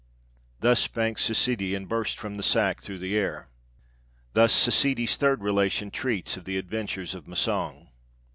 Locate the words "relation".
5.43-5.91